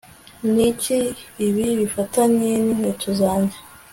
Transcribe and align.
niki 0.53 0.97
ibi 1.47 1.65
bifatanye 1.79 2.49
ninkweto 2.63 3.09
zanjye 3.19 3.57